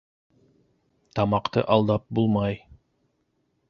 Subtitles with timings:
[1.19, 2.61] Тамаҡты алдап булмай.